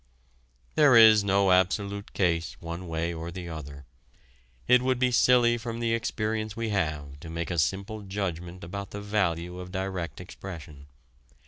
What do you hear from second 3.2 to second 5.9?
the other. It would be silly from